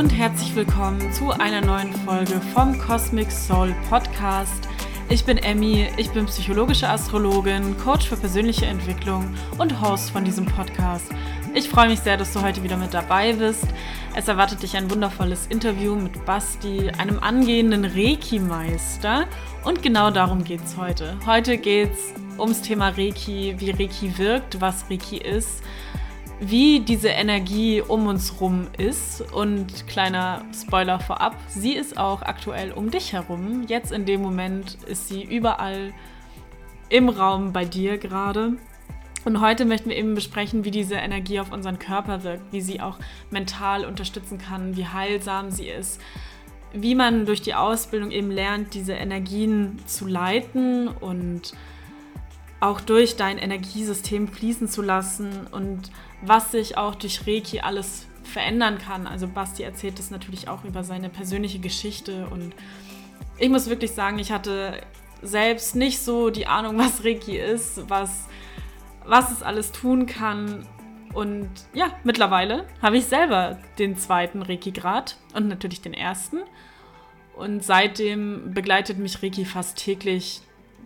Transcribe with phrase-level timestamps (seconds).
[0.00, 4.66] Und herzlich willkommen zu einer neuen Folge vom Cosmic Soul Podcast.
[5.10, 10.46] Ich bin Emmy, ich bin psychologische Astrologin, Coach für persönliche Entwicklung und Host von diesem
[10.46, 11.10] Podcast.
[11.52, 13.66] Ich freue mich sehr, dass du heute wieder mit dabei bist.
[14.14, 19.26] Es erwartet dich ein wundervolles Interview mit Basti, einem angehenden Reiki-Meister.
[19.64, 21.18] Und genau darum geht es heute.
[21.26, 25.62] Heute geht es ums Thema Reiki, wie Reiki wirkt, was Reiki ist,
[26.40, 29.22] wie diese Energie um uns rum ist.
[29.32, 33.64] Und kleiner Spoiler vorab, sie ist auch aktuell um dich herum.
[33.68, 35.92] Jetzt in dem Moment ist sie überall
[36.88, 38.54] im Raum bei dir gerade.
[39.24, 42.80] Und heute möchten wir eben besprechen, wie diese Energie auf unseren Körper wirkt, wie sie
[42.80, 42.98] auch
[43.30, 46.00] mental unterstützen kann, wie heilsam sie ist,
[46.72, 51.52] wie man durch die Ausbildung eben lernt, diese Energien zu leiten und
[52.60, 55.90] auch durch dein Energiesystem fließen zu lassen und
[56.22, 59.06] was sich auch durch Reiki alles verändern kann.
[59.06, 62.54] Also Basti erzählt es natürlich auch über seine persönliche Geschichte und
[63.38, 64.82] ich muss wirklich sagen, ich hatte
[65.22, 68.28] selbst nicht so die Ahnung, was Reiki ist, was,
[69.04, 70.66] was es alles tun kann.
[71.14, 76.40] Und ja, mittlerweile habe ich selber den zweiten Reiki-Grad und natürlich den ersten.
[77.34, 80.42] Und seitdem begleitet mich Reiki fast täglich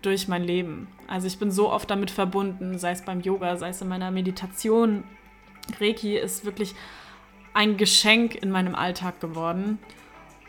[0.07, 0.89] durch mein Leben.
[1.07, 4.11] Also ich bin so oft damit verbunden, sei es beim Yoga, sei es in meiner
[4.11, 5.05] Meditation.
[5.81, 6.75] Reiki ist wirklich
[7.53, 9.79] ein Geschenk in meinem Alltag geworden.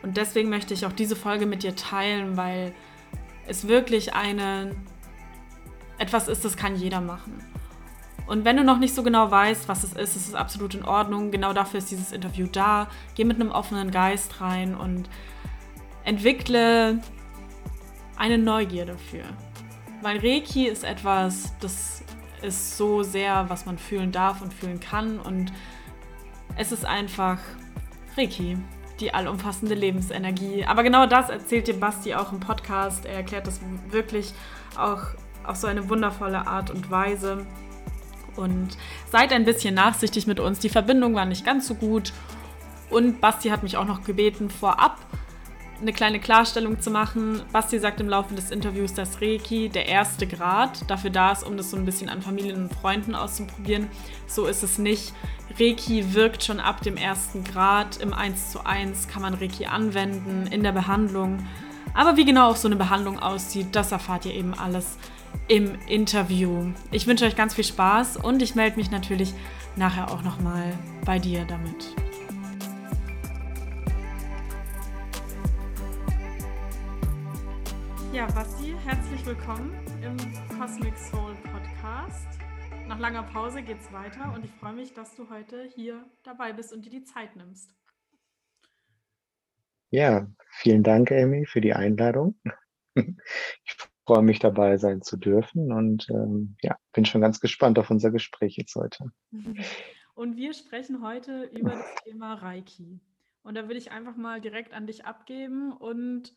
[0.02, 2.74] Und deswegen möchte ich auch diese Folge mit dir teilen, weil
[3.46, 4.76] es wirklich eine
[5.98, 7.42] etwas ist, das kann jeder machen.
[8.26, 10.84] Und wenn du noch nicht so genau weißt, was es ist, ist es absolut in
[10.84, 11.30] Ordnung.
[11.30, 12.88] Genau dafür ist dieses Interview da.
[13.14, 15.08] Geh mit einem offenen Geist rein und
[16.04, 17.00] entwickle
[18.16, 19.24] eine Neugier dafür.
[20.06, 22.04] Weil Reiki ist etwas, das
[22.40, 25.18] ist so sehr, was man fühlen darf und fühlen kann.
[25.18, 25.52] Und
[26.56, 27.40] es ist einfach
[28.16, 28.56] Reiki,
[29.00, 30.64] die allumfassende Lebensenergie.
[30.64, 33.04] Aber genau das erzählt dir Basti auch im Podcast.
[33.04, 33.58] Er erklärt das
[33.88, 34.32] wirklich
[34.78, 35.02] auch
[35.42, 37.44] auf so eine wundervolle Art und Weise.
[38.36, 38.78] Und
[39.10, 40.60] seid ein bisschen nachsichtig mit uns.
[40.60, 42.12] Die Verbindung war nicht ganz so gut.
[42.90, 45.00] Und Basti hat mich auch noch gebeten, vorab
[45.80, 47.42] eine kleine Klarstellung zu machen.
[47.52, 51.56] Basti sagt im Laufe des Interviews, dass Reiki der erste Grad dafür da ist, um
[51.56, 53.88] das so ein bisschen an Familien und Freunden auszuprobieren.
[54.26, 55.12] So ist es nicht.
[55.58, 57.98] Reiki wirkt schon ab dem ersten Grad.
[57.98, 61.38] Im 1 zu 1 kann man Reiki anwenden in der Behandlung.
[61.94, 64.98] Aber wie genau auch so eine Behandlung aussieht, das erfahrt ihr eben alles
[65.48, 66.72] im Interview.
[66.90, 69.32] Ich wünsche euch ganz viel Spaß und ich melde mich natürlich
[69.76, 70.72] nachher auch nochmal
[71.04, 72.05] bei dir damit.
[78.16, 80.16] Ja, Basti, herzlich willkommen im
[80.58, 82.26] Cosmic Soul Podcast.
[82.88, 86.72] Nach langer Pause geht's weiter und ich freue mich, dass du heute hier dabei bist
[86.72, 87.76] und dir die Zeit nimmst.
[89.90, 92.40] Ja, vielen Dank, Amy, für die Einladung.
[92.94, 97.90] Ich freue mich, dabei sein zu dürfen und ähm, ja, bin schon ganz gespannt auf
[97.90, 99.10] unser Gespräch jetzt heute.
[100.14, 102.98] Und wir sprechen heute über das Thema Reiki.
[103.42, 106.34] Und da würde ich einfach mal direkt an dich abgeben und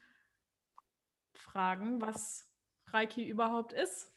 [1.40, 2.48] fragen, was
[2.88, 4.12] Reiki überhaupt ist,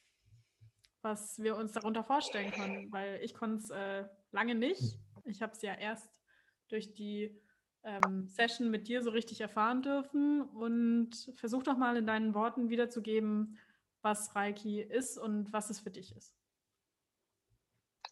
[1.03, 4.99] was wir uns darunter vorstellen können, weil ich konnte es äh, lange nicht.
[5.25, 6.21] Ich habe es ja erst
[6.69, 7.41] durch die
[7.85, 12.71] ähm, Session mit dir so richtig erfahren dürfen und versuch doch mal in deinen Worten
[12.71, 13.59] wiederzugeben,
[14.03, 16.35] was Reiki ist und was es für dich ist.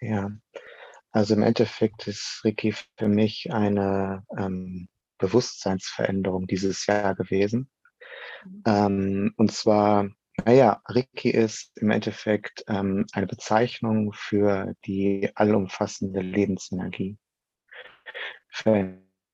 [0.00, 0.30] Ja,
[1.12, 4.88] also im Endeffekt ist Reiki für mich eine ähm,
[5.18, 7.70] Bewusstseinsveränderung dieses Jahr gewesen.
[8.44, 8.62] Mhm.
[8.66, 10.08] Ähm, und zwar,
[10.44, 17.18] naja, Reiki ist im Endeffekt ähm, eine Bezeichnung für die allumfassende Lebensenergie.
[18.48, 18.72] Für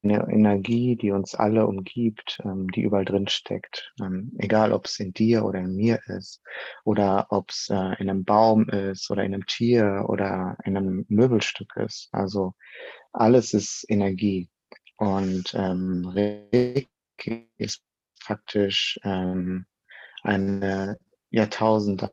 [0.03, 3.93] eine Energie, die uns alle umgibt, ähm, die überall drin steckt.
[4.01, 6.43] Ähm, egal, ob es in dir oder in mir ist
[6.85, 11.07] oder ob es äh, in einem Baum ist oder in einem Tier oder in einem
[11.09, 12.09] Möbelstück ist.
[12.13, 12.55] Also
[13.13, 14.49] alles ist Energie.
[14.99, 17.83] Und ähm, Reiki ist
[18.27, 19.67] praktisch ähm,
[20.23, 20.99] eine
[21.31, 22.11] Jahrtausende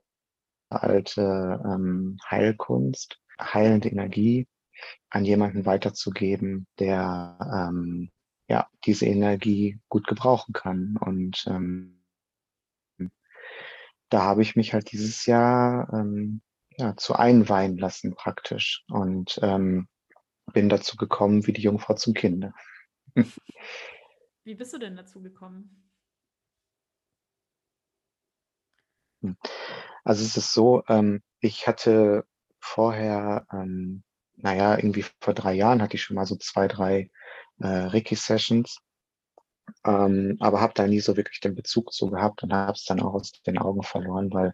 [0.69, 4.48] alte ähm, Heilkunst, heilende Energie
[5.10, 8.12] an jemanden weiterzugeben, der ähm,
[8.48, 10.98] ja diese Energie gut gebrauchen kann.
[10.98, 12.04] Und ähm,
[14.10, 16.42] da habe ich mich halt dieses Jahr ähm,
[16.77, 19.88] ja, zu einweihen lassen praktisch und ähm,
[20.54, 22.54] bin dazu gekommen wie die Jungfrau zum Kinde.
[24.44, 25.69] Wie bist du denn dazu gekommen?
[25.69, 25.83] Hm.
[30.04, 32.25] Also es ist so, ähm, ich hatte
[32.60, 34.04] vorher, ähm,
[34.36, 37.10] naja, irgendwie vor drei Jahren hatte ich schon mal so zwei, drei
[37.60, 38.80] äh, Reiki-Sessions,
[39.86, 43.02] ähm, aber habe da nie so wirklich den Bezug zu gehabt und habe es dann
[43.02, 44.54] auch aus den Augen verloren, weil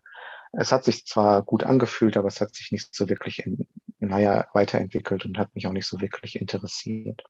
[0.53, 3.67] es hat sich zwar gut angefühlt, aber es hat sich nicht so wirklich in,
[3.99, 7.23] naja, weiterentwickelt und hat mich auch nicht so wirklich interessiert.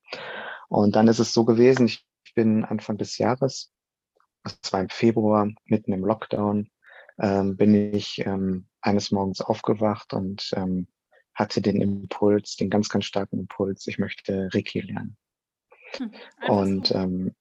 [0.69, 2.06] Und dann ist es so gewesen, ich
[2.36, 3.74] bin Anfang des Jahres,
[4.44, 6.69] das war im Februar, mitten im Lockdown,
[7.19, 10.88] ähm, bin ich ähm, eines Morgens aufgewacht und ähm,
[11.33, 15.18] hatte den Impuls, den ganz, ganz starken Impuls, ich möchte Reiki lernen.
[15.98, 16.12] Hm,
[16.48, 16.95] und so.
[16.95, 17.36] ähm,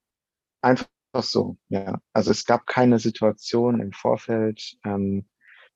[0.63, 0.89] einfach
[1.21, 2.01] so, ja.
[2.13, 5.29] Also es gab keine Situation im Vorfeld, ähm,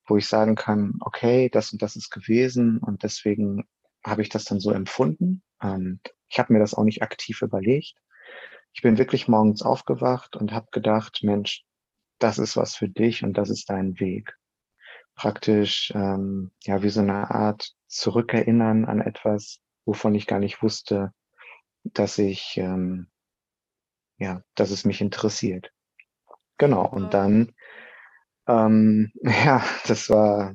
[0.06, 3.64] wo ich sagen kann, okay, das und das ist gewesen und deswegen
[4.05, 5.43] habe ich das dann so empfunden.
[5.62, 7.94] Ähm, ich habe mir das auch nicht aktiv überlegt.
[8.72, 11.64] Ich bin wirklich morgens aufgewacht und habe gedacht, Mensch,
[12.22, 14.36] das ist was für dich und das ist dein Weg.
[15.14, 21.12] Praktisch, ähm, ja, wie so eine Art Zurückerinnern an etwas, wovon ich gar nicht wusste,
[21.84, 23.08] dass ich, ähm,
[24.19, 25.72] ja, dass es mich interessiert.
[26.58, 26.86] Genau.
[26.86, 27.52] Und dann,
[28.46, 30.54] ähm, ja, das war,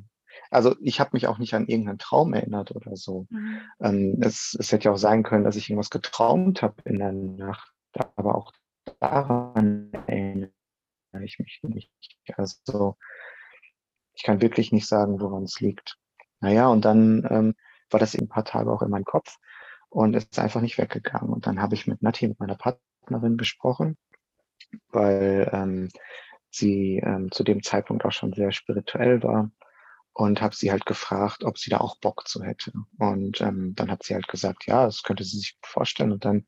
[0.50, 3.26] also ich habe mich auch nicht an irgendeinen Traum erinnert oder so.
[3.30, 3.60] Mhm.
[3.80, 7.12] Ähm, es, es hätte ja auch sein können, dass ich irgendwas geträumt habe in der
[7.12, 7.72] Nacht,
[8.16, 8.52] aber auch
[9.00, 10.50] daran erinnere
[11.22, 11.90] ich mich nicht.
[12.36, 12.96] Also
[14.14, 15.96] ich kann wirklich nicht sagen, woran es liegt.
[16.40, 17.54] Naja, und dann ähm,
[17.90, 19.36] war das eben ein paar Tage auch in meinem Kopf
[19.88, 21.32] und ist einfach nicht weggegangen.
[21.32, 23.96] Und dann habe ich mit Nati, mit meiner Partnerin gesprochen,
[24.90, 25.88] weil ähm,
[26.50, 29.50] sie ähm, zu dem Zeitpunkt auch schon sehr spirituell war
[30.12, 32.72] und habe sie halt gefragt, ob sie da auch Bock zu hätte.
[32.98, 36.12] Und ähm, dann hat sie halt gesagt, ja, das könnte sie sich vorstellen.
[36.12, 36.46] Und dann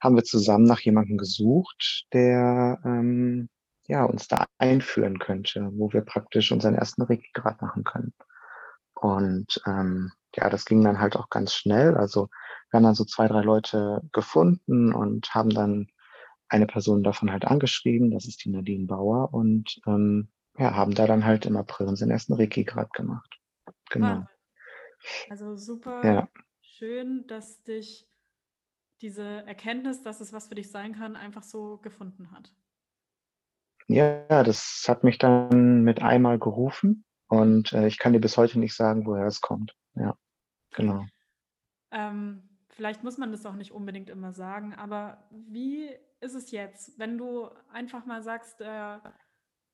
[0.00, 3.48] haben wir zusammen nach jemandem gesucht, der ähm,
[3.90, 8.14] ja uns da einführen könnte, wo wir praktisch unseren ersten Reiki-Grad machen können.
[8.94, 11.96] Und ähm, ja, das ging dann halt auch ganz schnell.
[11.96, 12.28] Also
[12.70, 15.88] wir haben dann so zwei, drei Leute gefunden und haben dann
[16.48, 21.06] eine Person davon halt angeschrieben, das ist die Nadine Bauer und ähm, ja, haben da
[21.06, 23.38] dann halt im April unseren ersten Reiki-Grad gemacht.
[23.90, 24.26] Genau.
[25.28, 26.28] Also super ja.
[26.60, 28.08] schön, dass dich
[29.00, 32.52] diese Erkenntnis, dass es was für dich sein kann, einfach so gefunden hat.
[33.90, 38.60] Ja, das hat mich dann mit einmal gerufen und äh, ich kann dir bis heute
[38.60, 39.76] nicht sagen, woher es kommt.
[39.94, 40.16] Ja,
[40.70, 41.06] genau.
[41.90, 45.90] Ähm, vielleicht muss man das auch nicht unbedingt immer sagen, aber wie
[46.20, 49.12] ist es jetzt, wenn du einfach mal sagst, der,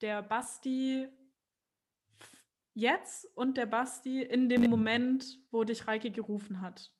[0.01, 1.09] der Basti
[2.73, 6.91] jetzt und der Basti in dem Moment, wo dich Reike gerufen hat?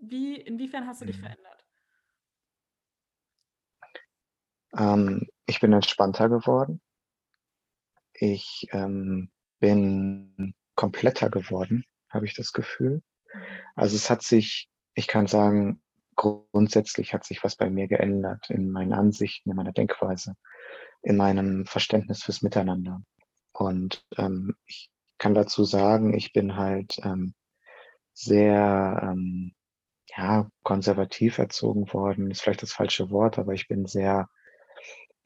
[0.00, 1.22] Wie, inwiefern hast du dich mhm.
[1.22, 1.64] verändert?
[4.76, 6.80] Ähm, ich bin entspannter geworden.
[8.12, 13.02] Ich ähm, bin kompletter geworden, habe ich das Gefühl.
[13.74, 15.82] Also es hat sich, ich kann sagen,
[16.14, 20.34] grundsätzlich hat sich was bei mir geändert in meinen Ansichten, in meiner Denkweise,
[21.02, 23.02] in meinem Verständnis fürs Miteinander.
[23.52, 27.34] Und ähm, ich kann dazu sagen, ich bin halt ähm,
[28.12, 29.54] sehr ähm,
[30.16, 34.28] ja, konservativ erzogen worden, ist vielleicht das falsche Wort, aber ich bin sehr,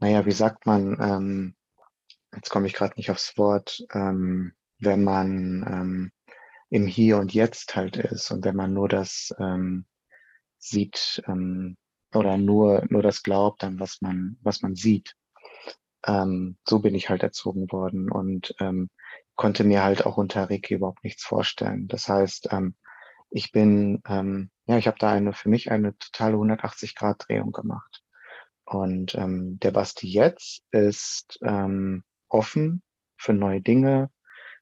[0.00, 1.54] naja, wie sagt man, ähm,
[2.34, 6.12] jetzt komme ich gerade nicht aufs Wort, ähm, wenn man ähm,
[6.70, 9.86] im Hier und Jetzt halt ist und wenn man nur das ähm,
[10.58, 11.76] sieht ähm,
[12.14, 15.14] oder nur, nur das glaubt an was man, was man sieht.
[16.06, 18.90] Ähm, so bin ich halt erzogen worden und ähm,
[19.36, 21.88] konnte mir halt auch unter Reiki überhaupt nichts vorstellen.
[21.88, 22.74] Das heißt, ähm,
[23.30, 27.99] ich bin, ähm, ja, ich habe da eine für mich eine totale 180-Grad-Drehung gemacht.
[28.70, 32.84] Und ähm, der Basti jetzt ist ähm, offen
[33.16, 34.10] für neue Dinge,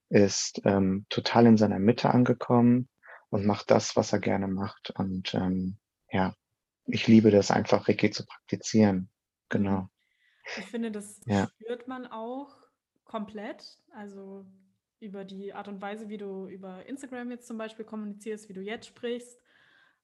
[0.09, 2.89] ist ähm, total in seiner Mitte angekommen
[3.29, 4.95] und macht das, was er gerne macht.
[4.97, 5.77] Und ähm,
[6.11, 6.35] ja,
[6.87, 9.11] ich liebe das einfach, Reiki zu praktizieren.
[9.51, 9.91] Genau.
[10.57, 11.47] Ich finde, das ja.
[11.61, 12.57] spürt man auch
[13.05, 13.79] komplett.
[13.93, 14.47] Also
[15.01, 18.63] über die Art und Weise, wie du über Instagram jetzt zum Beispiel kommunizierst, wie du
[18.63, 19.39] jetzt sprichst,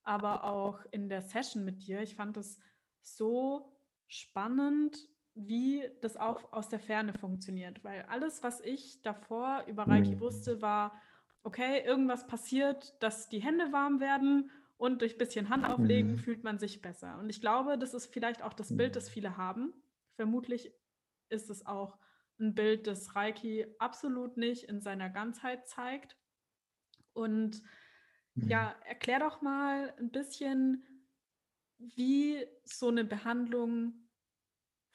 [0.02, 2.02] aber auch in der Session mit dir.
[2.02, 2.58] Ich fand es
[3.00, 3.73] so
[4.08, 4.96] spannend,
[5.34, 10.20] wie das auch aus der Ferne funktioniert, weil alles, was ich davor über Reiki mhm.
[10.20, 11.00] wusste, war,
[11.42, 16.18] okay, irgendwas passiert, dass die Hände warm werden und durch ein bisschen Hand auflegen mhm.
[16.18, 17.18] fühlt man sich besser.
[17.18, 19.12] Und ich glaube, das ist vielleicht auch das Bild, das mhm.
[19.12, 19.72] viele haben.
[20.14, 20.72] Vermutlich
[21.28, 21.98] ist es auch
[22.38, 26.16] ein Bild, das Reiki absolut nicht in seiner Ganzheit zeigt.
[27.12, 27.62] Und
[28.34, 28.48] mhm.
[28.48, 30.86] ja, erklär doch mal ein bisschen,
[31.78, 33.92] wie so eine Behandlung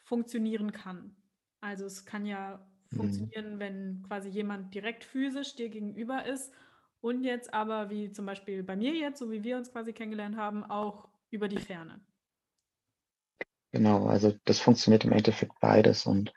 [0.03, 1.15] funktionieren kann.
[1.61, 2.95] Also es kann ja mhm.
[2.95, 6.51] funktionieren, wenn quasi jemand direkt physisch dir gegenüber ist
[7.01, 10.37] und jetzt aber, wie zum Beispiel bei mir jetzt, so wie wir uns quasi kennengelernt
[10.37, 11.99] haben, auch über die Ferne.
[13.71, 16.05] Genau, also das funktioniert im Endeffekt beides.
[16.05, 16.33] Und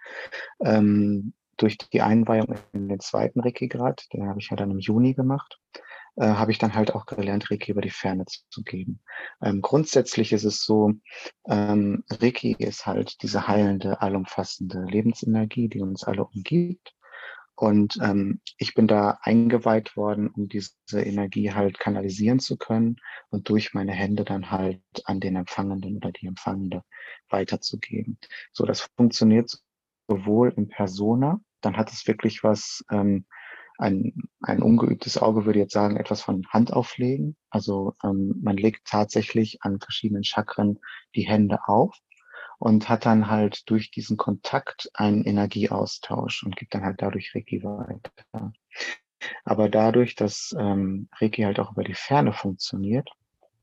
[0.60, 5.14] ähm, durch die Einweihung in den zweiten Reiki-Grad, den habe ich ja dann im Juni
[5.14, 5.58] gemacht,
[6.16, 9.00] äh, habe ich dann halt auch gelernt, Reiki über die Ferne zu geben.
[9.42, 10.92] Ähm, grundsätzlich ist es so,
[11.48, 16.94] ähm, Reiki ist halt diese heilende, allumfassende Lebensenergie, die uns alle umgibt.
[17.54, 22.96] Und ähm, ich bin da eingeweiht worden, um diese Energie halt kanalisieren zu können
[23.30, 26.82] und durch meine Hände dann halt an den Empfangenden oder die Empfangende
[27.28, 28.18] weiterzugeben.
[28.52, 29.58] So, das funktioniert
[30.08, 33.26] sowohl in Persona, dann hat es wirklich was, ähm,
[33.82, 37.36] ein, ein ungeübtes Auge würde jetzt sagen, etwas von Hand auflegen.
[37.50, 40.78] Also ähm, man legt tatsächlich an verschiedenen Chakren
[41.16, 41.98] die Hände auf
[42.58, 47.64] und hat dann halt durch diesen Kontakt einen Energieaustausch und gibt dann halt dadurch Reiki
[47.64, 48.52] weiter.
[49.44, 53.10] Aber dadurch, dass ähm, Reiki halt auch über die Ferne funktioniert,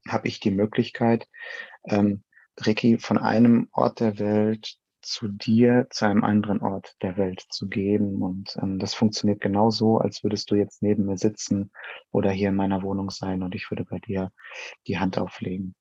[0.07, 1.27] habe ich die Möglichkeit,
[1.85, 2.23] ähm,
[2.57, 7.67] Reiki von einem Ort der Welt zu dir, zu einem anderen Ort der Welt zu
[7.67, 8.21] geben.
[8.21, 11.71] Und ähm, das funktioniert genauso, als würdest du jetzt neben mir sitzen
[12.11, 14.31] oder hier in meiner Wohnung sein und ich würde bei dir
[14.87, 15.75] die Hand auflegen.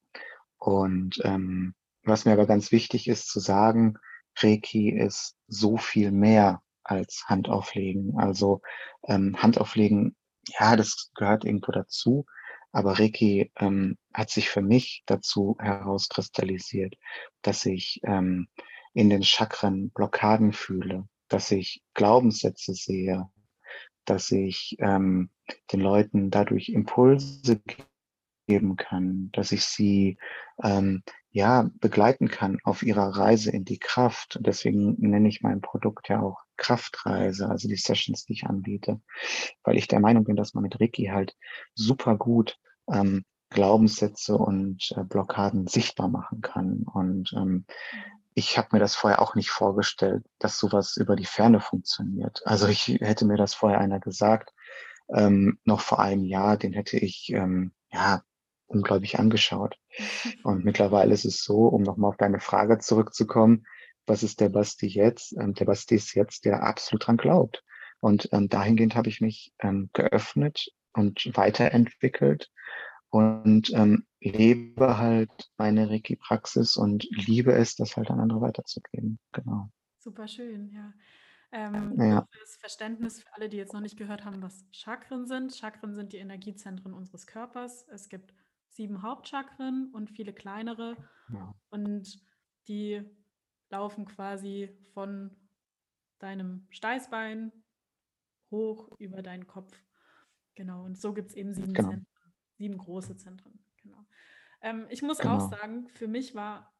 [0.58, 3.98] Und ähm, was mir aber ganz wichtig ist zu sagen,
[4.36, 8.18] Reiki ist so viel mehr als Handauflegen.
[8.18, 8.62] Also
[9.06, 10.16] ähm, Handauflegen,
[10.58, 12.24] ja, das gehört irgendwo dazu.
[12.72, 16.94] Aber Reiki ähm, hat sich für mich dazu herauskristallisiert,
[17.42, 18.48] dass ich ähm,
[18.94, 23.28] in den Chakren Blockaden fühle, dass ich Glaubenssätze sehe,
[24.04, 25.30] dass ich ähm,
[25.72, 27.60] den Leuten dadurch Impulse
[28.46, 30.18] geben kann, dass ich sie
[30.62, 34.36] ähm, ja begleiten kann auf ihrer Reise in die Kraft.
[34.36, 39.00] Und deswegen nenne ich mein Produkt ja auch Kraftreise, also die Sessions, die ich anbiete,
[39.62, 41.36] weil ich der Meinung bin, dass man mit Reiki halt
[41.74, 42.58] super gut
[42.90, 46.82] ähm, Glaubenssätze und äh, Blockaden sichtbar machen kann.
[46.82, 47.64] Und ähm,
[48.38, 52.40] ich habe mir das vorher auch nicht vorgestellt, dass sowas über die Ferne funktioniert.
[52.44, 54.54] Also ich hätte mir das vorher einer gesagt,
[55.12, 58.22] ähm, noch vor einem Jahr, den hätte ich ähm, ja
[58.68, 59.76] unglaublich angeschaut.
[60.44, 63.66] Und mittlerweile ist es so, um nochmal auf deine Frage zurückzukommen,
[64.06, 65.32] was ist der Basti jetzt?
[65.32, 67.64] Ähm, der Basti ist jetzt, der absolut dran glaubt.
[67.98, 72.52] Und ähm, dahingehend habe ich mich ähm, geöffnet und weiterentwickelt
[73.10, 79.18] und ähm, lebe halt meine Reiki-Praxis und liebe es, das halt an andere weiterzugeben.
[79.32, 79.70] Genau.
[79.98, 80.92] Super schön, ja.
[81.50, 82.26] Ähm, ja.
[82.30, 85.54] Für das Verständnis für alle, die jetzt noch nicht gehört haben, was Chakren sind.
[85.54, 87.86] Chakren sind die Energiezentren unseres Körpers.
[87.88, 88.34] Es gibt
[88.68, 90.96] sieben Hauptchakren und viele kleinere.
[91.32, 91.54] Ja.
[91.70, 92.20] Und
[92.68, 93.02] die
[93.70, 95.34] laufen quasi von
[96.18, 97.52] deinem Steißbein
[98.50, 99.74] hoch über deinen Kopf.
[100.54, 101.90] Genau, und so gibt es eben sieben, genau.
[101.90, 102.06] Zentren,
[102.58, 103.58] sieben große Zentren.
[103.82, 104.04] Genau.
[104.60, 105.36] Ähm, ich muss genau.
[105.36, 106.74] auch sagen, für mich war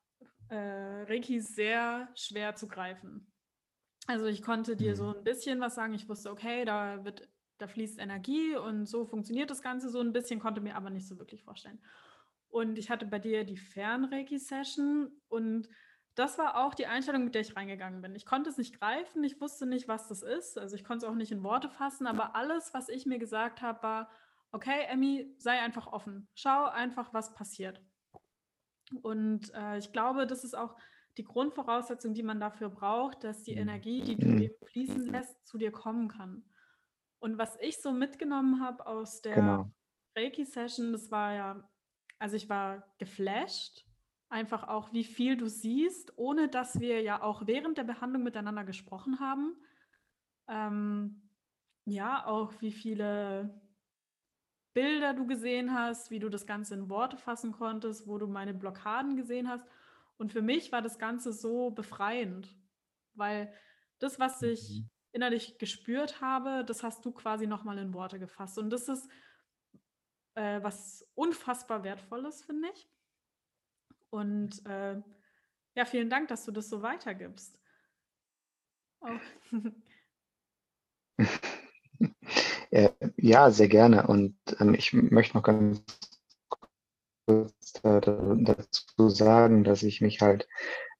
[0.48, 3.32] äh, Reiki sehr schwer zu greifen.
[4.06, 4.96] Also ich konnte dir mhm.
[4.96, 5.94] so ein bisschen was sagen.
[5.94, 10.12] Ich wusste, okay, da wird da fließt Energie und so funktioniert das Ganze so ein
[10.12, 11.80] bisschen, konnte mir aber nicht so wirklich vorstellen.
[12.48, 15.68] Und ich hatte bei dir die Fernreiki-Session und
[16.14, 18.14] das war auch die Einstellung, mit der ich reingegangen bin.
[18.14, 21.10] Ich konnte es nicht greifen, ich wusste nicht, was das ist, also ich konnte es
[21.12, 24.10] auch nicht in Worte fassen, aber alles, was ich mir gesagt habe, war,
[24.52, 27.82] okay, Emmy, sei einfach offen, schau einfach, was passiert.
[29.02, 30.76] Und äh, ich glaube, das ist auch
[31.18, 34.42] die Grundvoraussetzung, die man dafür braucht, dass die Energie, die du mhm.
[34.42, 36.44] eben fließen lässt, zu dir kommen kann.
[37.18, 39.70] Und was ich so mitgenommen habe aus der genau.
[40.16, 41.68] Reiki-Session, das war ja,
[42.18, 43.84] also ich war geflasht,
[44.28, 48.64] einfach auch, wie viel du siehst, ohne dass wir ja auch während der Behandlung miteinander
[48.64, 49.56] gesprochen haben.
[50.48, 51.28] Ähm,
[51.84, 53.60] ja, auch wie viele
[54.78, 58.54] Bilder du gesehen hast, wie du das Ganze in Worte fassen konntest, wo du meine
[58.54, 59.64] Blockaden gesehen hast.
[60.16, 62.56] Und für mich war das Ganze so befreiend,
[63.14, 63.52] weil
[63.98, 68.58] das, was ich mhm innerlich gespürt habe, das hast du quasi nochmal in Worte gefasst.
[68.58, 69.10] Und das ist
[70.34, 72.88] äh, was unfassbar Wertvolles, finde ich.
[74.10, 75.00] Und äh,
[75.74, 77.58] ja, vielen Dank, dass du das so weitergibst.
[79.00, 79.18] Oh.
[83.16, 84.06] ja, sehr gerne.
[84.06, 85.82] Und ähm, ich möchte noch ganz
[87.26, 90.48] kurz dazu sagen, dass ich mich halt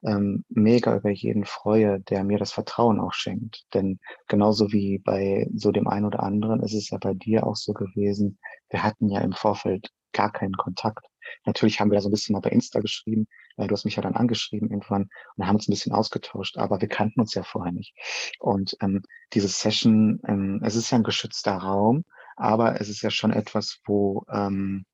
[0.02, 3.66] ähm, mega über jeden freue, der mir das Vertrauen auch schenkt.
[3.74, 3.98] Denn
[4.28, 7.72] genauso wie bei so dem einen oder anderen ist es ja bei dir auch so
[7.72, 8.38] gewesen,
[8.70, 11.04] wir hatten ja im Vorfeld gar keinen Kontakt.
[11.44, 13.96] Natürlich haben wir da so ein bisschen mal bei Insta geschrieben, weil du hast mich
[13.96, 17.42] ja dann angeschrieben irgendwann und haben uns ein bisschen ausgetauscht, aber wir kannten uns ja
[17.42, 17.94] vorher nicht.
[18.38, 22.04] Und ähm, diese Session, ähm, es ist ja ein geschützter Raum,
[22.36, 24.84] aber es ist ja schon etwas, wo ähm,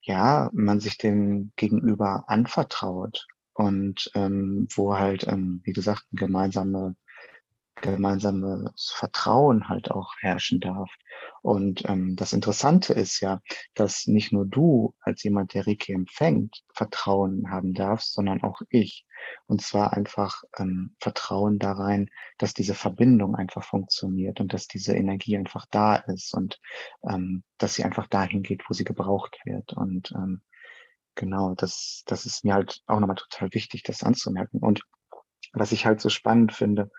[0.00, 6.94] ja man sich dem Gegenüber anvertraut und ähm, wo halt, ähm, wie gesagt, ein gemeinsame
[7.80, 10.90] gemeinsames Vertrauen halt auch herrschen darf.
[11.42, 13.40] Und ähm, das Interessante ist ja,
[13.74, 19.06] dass nicht nur du als jemand, der Reiki empfängt, Vertrauen haben darfst, sondern auch ich.
[19.46, 24.94] Und zwar einfach ähm, Vertrauen da rein, dass diese Verbindung einfach funktioniert und dass diese
[24.94, 26.60] Energie einfach da ist und
[27.08, 29.72] ähm, dass sie einfach dahin geht, wo sie gebraucht wird.
[29.72, 30.42] Und ähm,
[31.14, 34.60] genau, das, das ist mir halt auch nochmal total wichtig, das anzumerken.
[34.60, 34.82] Und
[35.52, 36.90] was ich halt so spannend finde,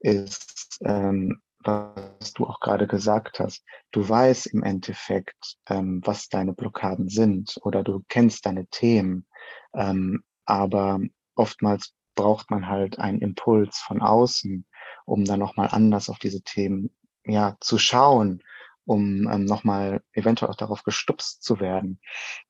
[0.00, 3.64] ist, ähm, was du auch gerade gesagt hast.
[3.90, 9.26] Du weißt im Endeffekt, ähm, was deine Blockaden sind oder du kennst deine Themen,
[9.74, 11.00] ähm, aber
[11.34, 14.66] oftmals braucht man halt einen Impuls von außen,
[15.04, 16.90] um dann nochmal anders auf diese Themen
[17.24, 18.42] ja, zu schauen,
[18.84, 22.00] um ähm, nochmal eventuell auch darauf gestupst zu werden.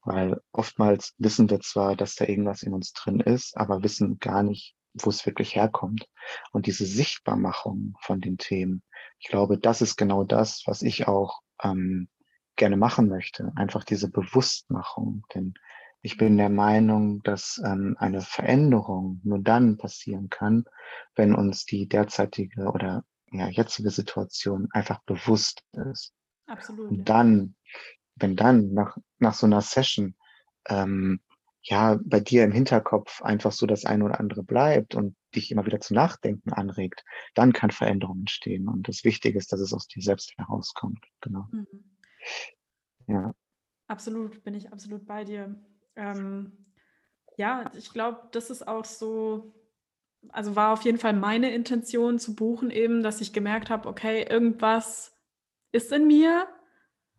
[0.02, 4.42] Weil oftmals wissen wir zwar, dass da irgendwas in uns drin ist, aber wissen gar
[4.42, 4.74] nicht,
[5.04, 6.08] wo es wirklich herkommt.
[6.52, 8.82] Und diese Sichtbarmachung von den Themen,
[9.18, 12.08] ich glaube, das ist genau das, was ich auch ähm,
[12.56, 13.52] gerne machen möchte.
[13.56, 15.24] Einfach diese Bewusstmachung.
[15.34, 15.54] Denn
[16.02, 20.64] ich bin der Meinung, dass ähm, eine Veränderung nur dann passieren kann,
[21.14, 26.12] wenn uns die derzeitige oder ja, jetzige Situation einfach bewusst ist.
[26.46, 26.90] Absolut.
[26.90, 27.56] Und dann,
[28.14, 30.14] wenn dann nach, nach so einer Session
[30.68, 31.20] ähm,
[31.62, 35.66] ja, bei dir im Hinterkopf einfach so das eine oder andere bleibt und dich immer
[35.66, 38.68] wieder zum Nachdenken anregt, dann kann Veränderung entstehen.
[38.68, 41.04] Und das Wichtige ist, dass es aus dir selbst herauskommt.
[41.20, 41.46] Genau.
[41.50, 41.66] Mhm.
[43.06, 43.34] Ja.
[43.88, 45.54] Absolut, bin ich absolut bei dir.
[45.96, 46.66] Ähm,
[47.36, 49.54] ja, ich glaube, das ist auch so,
[50.30, 54.26] also war auf jeden Fall meine Intention zu buchen, eben, dass ich gemerkt habe, okay,
[54.28, 55.14] irgendwas
[55.72, 56.46] ist in mir,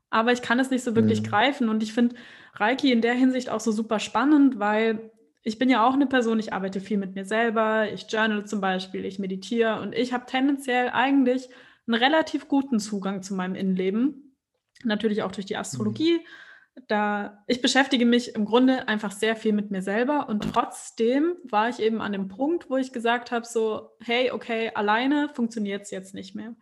[0.10, 1.26] aber ich kann es nicht so wirklich mhm.
[1.26, 1.70] greifen.
[1.70, 2.16] Und ich finde
[2.54, 5.12] Reiki in der Hinsicht auch so super spannend, weil
[5.44, 8.62] ich bin ja auch eine Person, ich arbeite viel mit mir selber, ich journal zum
[8.62, 11.50] Beispiel, ich meditiere und ich habe tendenziell eigentlich
[11.88, 14.36] einen relativ guten Zugang zu meinem Innenleben.
[14.84, 16.18] Natürlich auch durch die Astrologie.
[16.18, 16.84] Mhm.
[16.88, 21.68] Da ich beschäftige mich im Grunde einfach sehr viel mit mir selber und trotzdem war
[21.68, 25.92] ich eben an dem Punkt, wo ich gesagt habe, so, hey, okay, alleine funktioniert es
[25.92, 26.56] jetzt nicht mehr.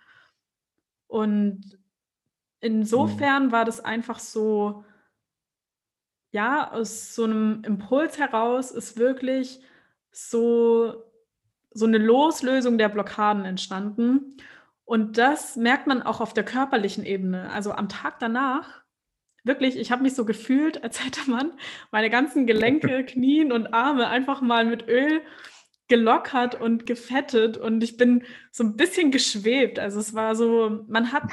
[1.08, 1.78] Und
[2.60, 3.52] insofern mhm.
[3.52, 4.84] war das einfach so,
[6.32, 9.60] ja, aus so einem Impuls heraus ist wirklich
[10.12, 11.04] so
[11.74, 14.38] so 'ne Loslösung der Blockaden entstanden.
[14.86, 17.52] Und das merkt man auch auf der körperlichen Ebene.
[17.52, 18.84] Also, am Tag danach
[19.46, 21.54] wirklich, ich habe mich so gefühlt, als hätte man
[21.92, 25.22] meine ganzen Gelenke, Knien und Arme einfach mal mit Öl
[25.90, 29.80] gelockert und gefettet und ich bin so ein bisschen geschwebt.
[29.80, 31.24] Also, es war so man hat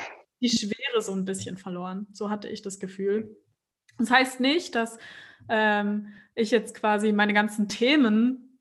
[0.42, 2.06] die Schwere so ein bisschen verloren.
[2.12, 3.36] So hatte ich das Gefühl.
[3.98, 4.98] Das heißt nicht, dass
[5.48, 8.58] ähm, ich jetzt quasi meine ganzen Themen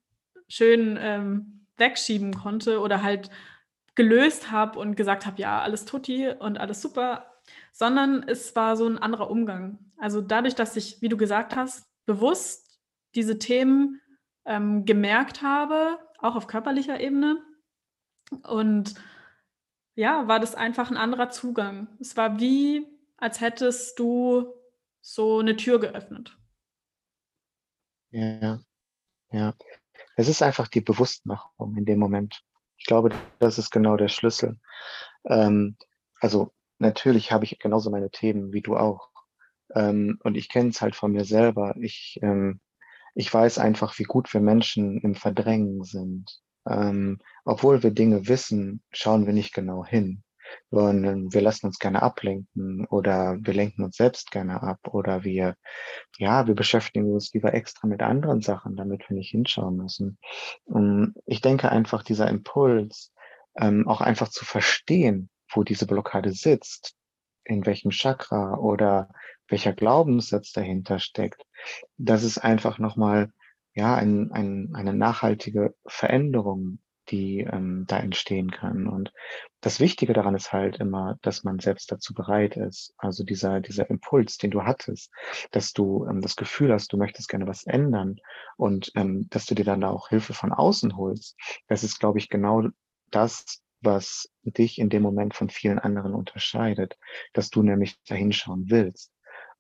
[0.47, 3.29] schön ähm, wegschieben konnte oder halt
[3.95, 7.31] gelöst habe und gesagt habe, ja, alles tutti und alles super,
[7.71, 9.79] sondern es war so ein anderer Umgang.
[9.97, 12.79] Also dadurch, dass ich, wie du gesagt hast, bewusst
[13.15, 14.01] diese Themen
[14.45, 17.37] ähm, gemerkt habe, auch auf körperlicher Ebene
[18.43, 18.95] und
[19.95, 21.87] ja, war das einfach ein anderer Zugang.
[21.99, 24.53] Es war wie, als hättest du
[25.03, 26.35] so eine Tür geöffnet.
[28.11, 28.61] Ja,
[29.31, 29.53] ja.
[30.15, 32.41] Es ist einfach die Bewusstmachung in dem Moment.
[32.77, 34.59] Ich glaube, das ist genau der Schlüssel.
[35.25, 35.77] Ähm,
[36.19, 39.09] also natürlich habe ich genauso meine Themen wie du auch.
[39.75, 41.75] Ähm, und ich kenne es halt von mir selber.
[41.79, 42.61] Ich, ähm,
[43.13, 46.41] ich weiß einfach, wie gut wir Menschen im Verdrängen sind.
[46.65, 50.22] Ähm, obwohl wir Dinge wissen, schauen wir nicht genau hin
[50.71, 55.55] sondern wir lassen uns gerne ablenken oder wir lenken uns selbst gerne ab oder wir,
[56.17, 60.17] ja, wir beschäftigen uns lieber extra mit anderen Sachen, damit wir nicht hinschauen müssen.
[60.65, 63.13] Und ich denke einfach, dieser Impuls,
[63.55, 66.95] ähm, auch einfach zu verstehen, wo diese Blockade sitzt,
[67.43, 69.09] in welchem Chakra oder
[69.47, 71.43] welcher Glaubenssatz dahinter steckt,
[71.97, 73.31] das ist einfach nochmal
[73.75, 78.87] ja, ein, ein, eine nachhaltige Veränderung die ähm, da entstehen kann.
[78.87, 79.11] Und
[79.61, 82.93] das Wichtige daran ist halt immer, dass man selbst dazu bereit ist.
[82.97, 85.11] Also dieser, dieser Impuls, den du hattest,
[85.51, 88.17] dass du ähm, das Gefühl hast, du möchtest gerne was ändern
[88.57, 91.37] und ähm, dass du dir dann da auch Hilfe von außen holst.
[91.67, 92.69] Das ist, glaube ich, genau
[93.11, 96.97] das, was dich in dem Moment von vielen anderen unterscheidet,
[97.33, 99.11] dass du nämlich da hinschauen willst.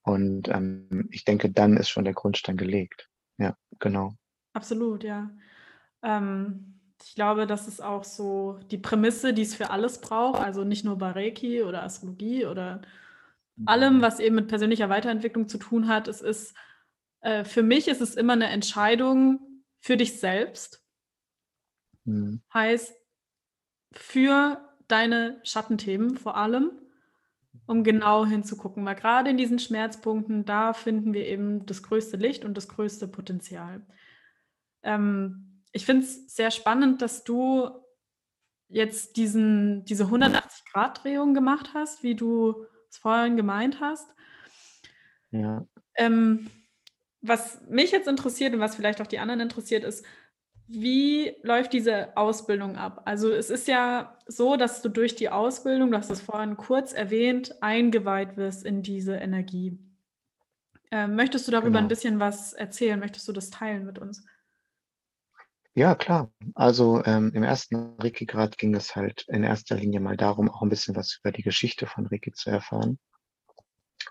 [0.01, 3.09] Und ähm, ich denke, dann ist schon der Grundstein gelegt.
[3.37, 4.13] Ja, genau.
[4.53, 5.31] Absolut, ja.
[6.03, 10.41] Ähm ich glaube, das ist auch so die Prämisse, die es für alles braucht.
[10.41, 12.81] Also nicht nur bei Reiki oder Astrologie oder
[13.65, 16.07] allem, was eben mit persönlicher Weiterentwicklung zu tun hat.
[16.07, 16.55] Es ist,
[17.21, 20.83] äh, für mich ist es immer eine Entscheidung für dich selbst.
[22.05, 22.41] Mhm.
[22.53, 22.95] Heißt,
[23.91, 26.71] für deine Schattenthemen vor allem,
[27.67, 32.43] um genau hinzugucken, weil gerade in diesen Schmerzpunkten, da finden wir eben das größte Licht
[32.43, 33.85] und das größte Potenzial.
[34.81, 37.69] Ähm, ich finde es sehr spannend, dass du
[38.69, 44.07] jetzt diesen, diese 180-Grad-Drehung gemacht hast, wie du es vorhin gemeint hast.
[45.31, 45.67] Ja.
[45.95, 46.49] Ähm,
[47.21, 50.05] was mich jetzt interessiert und was vielleicht auch die anderen interessiert, ist,
[50.67, 53.01] wie läuft diese Ausbildung ab?
[53.05, 56.93] Also es ist ja so, dass du durch die Ausbildung, du hast es vorhin kurz
[56.93, 59.77] erwähnt, eingeweiht wirst in diese Energie.
[60.91, 61.81] Ähm, möchtest du darüber genau.
[61.81, 62.99] ein bisschen was erzählen?
[62.99, 64.25] Möchtest du das teilen mit uns?
[65.75, 66.31] Ja, klar.
[66.53, 70.69] Also ähm, im ersten Reiki-Grad ging es halt in erster Linie mal darum, auch ein
[70.69, 72.99] bisschen was über die Geschichte von Reiki zu erfahren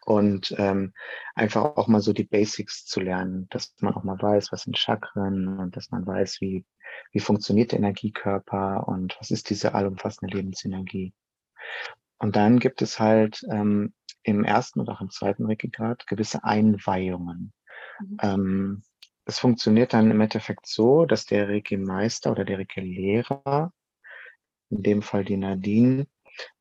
[0.04, 0.92] und ähm,
[1.34, 4.78] einfach auch mal so die Basics zu lernen, dass man auch mal weiß, was sind
[4.78, 6.64] Chakren und dass man weiß, wie,
[7.12, 11.14] wie funktioniert der Energiekörper und was ist diese allumfassende Lebensenergie.
[12.18, 17.52] Und dann gibt es halt ähm, im ersten und auch im zweiten Reiki-Grad gewisse Einweihungen.
[18.00, 18.16] Mhm.
[18.20, 18.82] Ähm,
[19.24, 23.72] es funktioniert dann im Endeffekt so, dass der Reiki-Meister oder der Reiki-Lehrer,
[24.70, 26.06] in dem Fall die Nadine,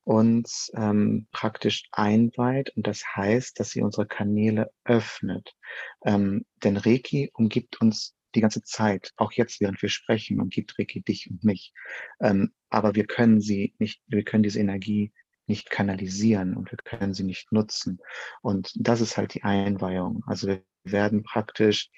[0.04, 5.56] uns ähm, praktisch einweiht und das heißt, dass sie unsere Kanäle öffnet.
[6.04, 11.02] Ähm, denn Reiki umgibt uns die ganze Zeit, auch jetzt, während wir sprechen, umgibt Reiki
[11.02, 11.74] dich und mich.
[12.20, 15.12] Ähm, aber wir können sie nicht, wir können diese Energie
[15.48, 18.00] nicht kanalisieren und wir können sie nicht nutzen.
[18.42, 20.24] Und das ist halt die Einweihung.
[20.26, 21.90] Also wir werden praktisch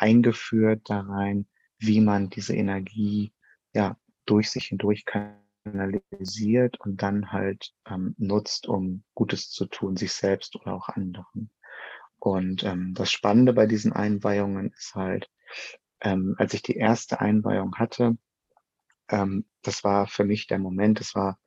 [0.00, 1.46] eingeführt da rein,
[1.78, 3.32] wie man diese Energie
[3.72, 9.96] ja durch sich hindurch kann analysiert und dann halt ähm, nutzt, um Gutes zu tun,
[9.96, 11.50] sich selbst oder auch anderen.
[12.18, 15.30] Und ähm, das Spannende bei diesen Einweihungen ist halt,
[16.00, 18.16] ähm, als ich die erste Einweihung hatte,
[19.08, 21.38] ähm, das war für mich der Moment, das war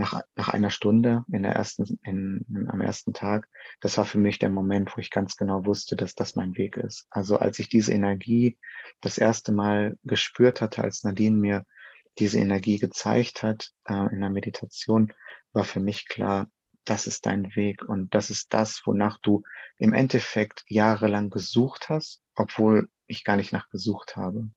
[0.00, 3.48] nach, nach einer Stunde in der ersten, in, in, am ersten Tag,
[3.80, 6.76] das war für mich der Moment, wo ich ganz genau wusste, dass das mein Weg
[6.76, 7.06] ist.
[7.10, 8.58] Also als ich diese Energie
[9.00, 11.66] das erste Mal gespürt hatte, als Nadine mir
[12.18, 15.12] diese Energie gezeigt hat äh, in der Meditation,
[15.52, 16.48] war für mich klar,
[16.84, 19.42] das ist dein Weg und das ist das, wonach du
[19.76, 24.50] im Endeffekt jahrelang gesucht hast, obwohl ich gar nicht nachgesucht habe.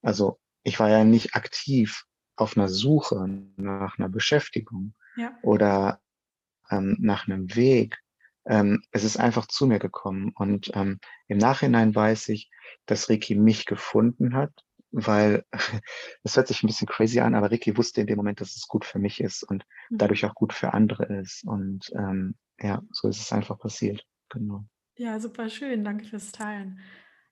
[0.00, 2.04] Also ich war ja nicht aktiv
[2.38, 5.36] auf einer Suche nach einer Beschäftigung ja.
[5.42, 6.00] oder
[6.70, 7.98] ähm, nach einem Weg.
[8.46, 12.50] Ähm, es ist einfach zu mir gekommen und ähm, im Nachhinein weiß ich,
[12.86, 14.52] dass Ricky mich gefunden hat
[14.90, 15.44] weil
[16.22, 18.68] es hört sich ein bisschen crazy an, aber Ricky wusste in dem Moment, dass es
[18.68, 19.98] gut für mich ist und mhm.
[19.98, 21.44] dadurch auch gut für andere ist.
[21.44, 24.04] Und ähm, ja, so ist es einfach passiert.
[24.28, 24.64] Genau.
[24.96, 25.84] Ja, super schön.
[25.84, 26.80] Danke fürs Teilen.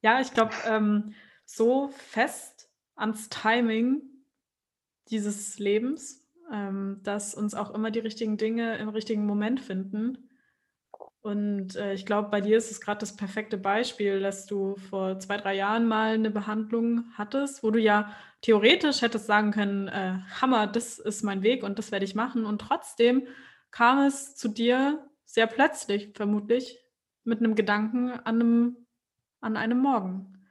[0.02, 1.14] Ja, ich glaube, ähm,
[1.44, 4.02] so fest ans Timing
[5.10, 10.26] dieses Lebens, ähm, dass uns auch immer die richtigen Dinge im richtigen Moment finden
[11.26, 15.18] und äh, ich glaube, bei dir ist es gerade das perfekte Beispiel, dass du vor
[15.18, 20.20] zwei, drei Jahren mal eine Behandlung hattest, wo du ja theoretisch hättest sagen können, äh,
[20.40, 22.46] Hammer, das ist mein Weg und das werde ich machen.
[22.46, 23.26] Und trotzdem
[23.72, 26.78] kam es zu dir sehr plötzlich, vermutlich,
[27.24, 28.86] mit einem Gedanken an einem,
[29.40, 30.46] an einem Morgen.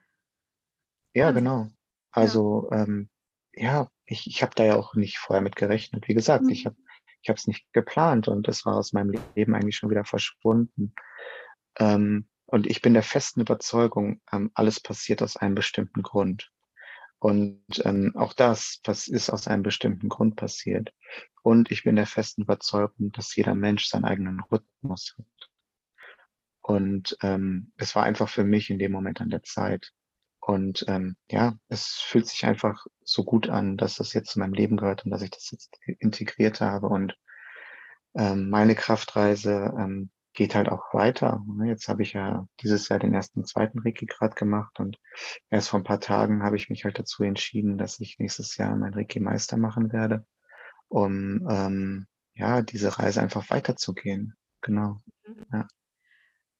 [1.13, 1.70] Ja, und, genau.
[2.12, 3.10] Also ja, ähm,
[3.56, 6.08] ja ich, ich habe da ja auch nicht vorher mit gerechnet.
[6.08, 6.50] Wie gesagt, mhm.
[6.50, 6.76] ich habe
[7.26, 10.94] ich habe es nicht geplant und es war aus meinem Leben eigentlich schon wieder verschwunden.
[11.80, 16.52] Ähm, und ich bin der festen Überzeugung, ähm, alles passiert aus einem bestimmten Grund.
[17.18, 20.94] Und ähm, auch das, was ist aus einem bestimmten Grund passiert.
[21.41, 25.50] Und ich bin der festen Überzeugung, dass jeder Mensch seinen eigenen Rhythmus hat.
[26.62, 29.94] Und ähm, es war einfach für mich in dem Moment an der Zeit.
[30.45, 34.53] Und ähm, ja, es fühlt sich einfach so gut an, dass das jetzt zu meinem
[34.53, 36.88] Leben gehört und dass ich das jetzt integriert habe.
[36.88, 37.17] Und
[38.13, 41.43] ähm, meine Kraftreise ähm, geht halt auch weiter.
[41.47, 41.67] Ne?
[41.69, 44.99] Jetzt habe ich ja dieses Jahr den ersten, zweiten Reiki-Grad gemacht und
[45.49, 48.75] erst vor ein paar Tagen habe ich mich halt dazu entschieden, dass ich nächstes Jahr
[48.75, 50.27] mein Reiki-Meister machen werde,
[50.89, 52.05] um ähm,
[52.36, 54.36] ja diese Reise einfach weiterzugehen.
[54.62, 55.01] Genau.
[55.25, 55.45] Mhm.
[55.51, 55.67] Ja.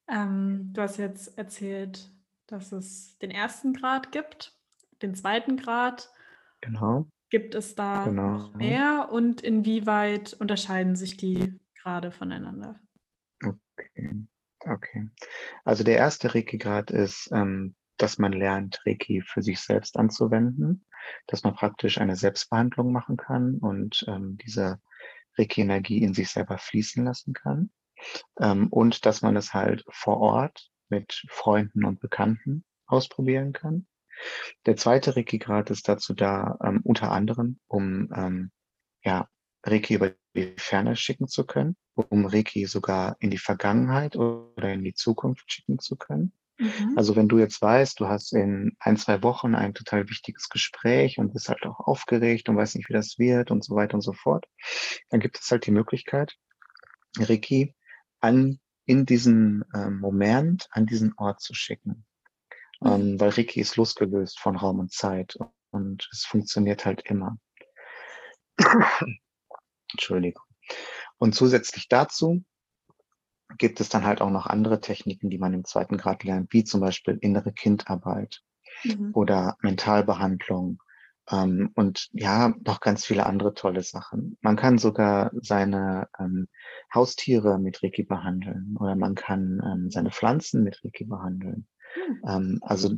[0.08, 2.15] Ähm, du hast jetzt erzählt,
[2.48, 4.58] dass es den ersten Grad gibt,
[5.02, 6.12] den zweiten Grad.
[6.62, 7.08] Genau.
[7.30, 8.38] Gibt es da genau.
[8.38, 12.80] noch mehr und inwieweit unterscheiden sich die Grade voneinander?
[13.44, 14.28] Okay.
[14.60, 15.10] Okay.
[15.64, 20.86] Also der erste Reiki-Grad ist, ähm, dass man lernt, Reiki für sich selbst anzuwenden,
[21.28, 24.80] dass man praktisch eine Selbstbehandlung machen kann und ähm, diese
[25.38, 27.70] Reiki-Energie in sich selber fließen lassen kann.
[28.40, 33.88] Ähm, und dass man es halt vor Ort mit Freunden und Bekannten ausprobieren kann.
[34.66, 38.52] Der zweite Reiki-Grad ist dazu da, ähm, unter anderem, um ähm,
[39.04, 39.28] ja,
[39.64, 44.84] Reiki über die Ferne schicken zu können, um Reiki sogar in die Vergangenheit oder in
[44.84, 46.34] die Zukunft schicken zu können.
[46.58, 46.94] Mhm.
[46.96, 51.18] Also wenn du jetzt weißt, du hast in ein, zwei Wochen ein total wichtiges Gespräch
[51.18, 54.02] und bist halt auch aufgeregt und weißt nicht, wie das wird und so weiter und
[54.02, 54.46] so fort,
[55.10, 56.36] dann gibt es halt die Möglichkeit,
[57.18, 57.76] Reiki
[58.20, 62.06] an, in diesen äh, Moment, an diesen Ort zu schicken.
[62.82, 62.88] Mhm.
[62.88, 65.38] Ähm, weil Reiki ist losgelöst von Raum und Zeit
[65.72, 67.38] und es funktioniert halt immer.
[69.92, 70.44] Entschuldigung.
[71.18, 72.44] Und zusätzlich dazu
[73.58, 76.64] gibt es dann halt auch noch andere Techniken, die man im zweiten Grad lernt, wie
[76.64, 78.42] zum Beispiel innere Kindarbeit
[78.84, 79.12] mhm.
[79.14, 80.82] oder Mentalbehandlung
[81.32, 84.38] ähm, und ja, noch ganz viele andere tolle Sachen.
[84.42, 86.48] Man kann sogar seine ähm,
[86.94, 91.68] Haustiere mit Reiki behandeln oder man kann ähm, seine Pflanzen mit Reiki behandeln.
[92.24, 92.60] Mhm.
[92.62, 92.96] also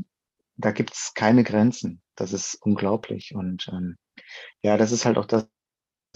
[0.55, 2.01] da gibt es keine Grenzen.
[2.15, 3.95] Das ist unglaublich und ähm,
[4.63, 5.47] ja, das ist halt auch das,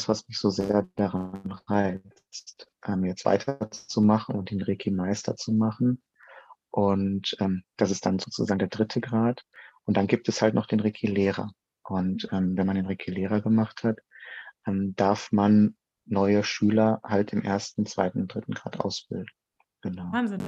[0.06, 6.02] was mich so sehr daran reizt, ähm, jetzt weiterzumachen und den Reiki-Meister zu machen.
[6.71, 9.43] Und ähm, das ist dann sozusagen der dritte Grad.
[9.86, 11.52] Und dann gibt es halt noch den Reiki-Lehrer.
[11.84, 14.00] Und ähm, wenn man den Reiki-Lehrer gemacht hat,
[14.65, 19.30] ähm, darf man neue Schüler halt im ersten, zweiten, dritten Grad ausbilden.
[19.82, 20.12] Genau.
[20.12, 20.41] Wahnsinn.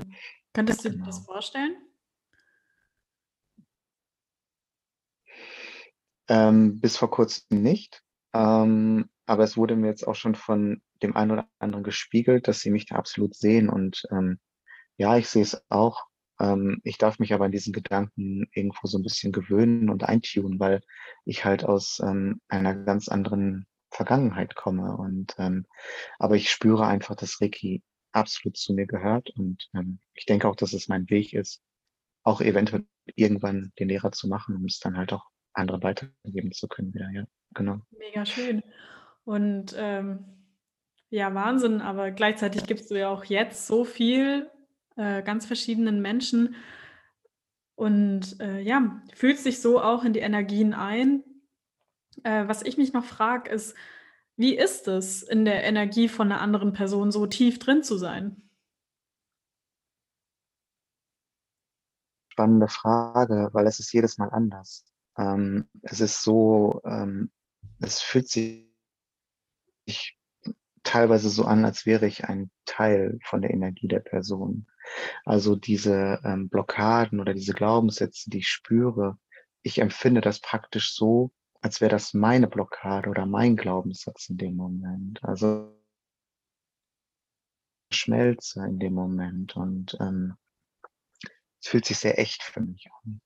[0.54, 1.06] Könntest du genau.
[1.06, 1.34] dir das genau.
[1.34, 1.76] vorstellen?
[6.28, 8.04] Ähm, bis vor kurzem nicht.
[8.34, 12.60] Ähm, aber es wurde mir jetzt auch schon von dem einen oder anderen gespiegelt, dass
[12.60, 13.70] sie mich da absolut sehen.
[13.70, 14.40] Und ähm,
[14.98, 16.06] ja, ich sehe es auch.
[16.40, 20.60] Ähm, ich darf mich aber an diesen Gedanken irgendwo so ein bisschen gewöhnen und eintunen,
[20.60, 20.82] weil
[21.26, 24.98] ich halt aus ähm, einer ganz anderen Vergangenheit komme.
[24.98, 25.66] Und ähm,
[26.20, 29.30] aber ich spüre einfach, dass Reiki absolut zu mir gehört.
[29.38, 31.62] Und ähm, ich denke auch, dass es mein Weg ist,
[32.24, 36.68] auch eventuell irgendwann den Lehrer zu machen, um es dann halt auch anderen weitergeben zu
[36.68, 37.10] können wieder.
[37.12, 37.82] Ja, genau.
[37.92, 38.64] Mega schön.
[39.26, 40.26] Und ähm,
[41.10, 44.50] ja, Wahnsinn, aber gleichzeitig gibst du ja auch jetzt so viel
[44.96, 46.56] äh, ganz verschiedenen Menschen
[47.76, 51.24] und äh, ja, fühlst dich so auch in die Energien ein.
[52.24, 53.76] Äh, was ich mich noch frage, ist,
[54.36, 58.50] wie ist es, in der Energie von einer anderen Person so tief drin zu sein?
[62.30, 64.86] Spannende Frage, weil es ist jedes Mal anders.
[65.18, 67.32] Ähm, es ist so, ähm,
[67.80, 68.74] es fühlt sich
[69.86, 70.18] sich
[70.84, 74.68] teilweise so an, als wäre ich ein Teil von der Energie der Person.
[75.26, 79.18] Also diese ähm, Blockaden oder diese Glaubenssätze, die ich spüre,
[79.62, 84.56] ich empfinde das praktisch so, als wäre das meine Blockade oder mein Glaubenssatz in dem
[84.56, 85.24] Moment.
[85.24, 85.74] Also
[87.92, 90.36] schmelze in dem Moment und ähm,
[91.62, 93.22] es fühlt sich sehr echt für mich an.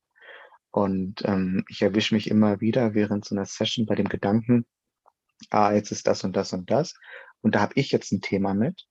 [0.70, 4.68] Und ähm, ich erwische mich immer wieder während so einer Session bei dem Gedanken,
[5.50, 6.94] ah, jetzt ist das und das und das.
[7.42, 8.86] Und da habe ich jetzt ein Thema mit.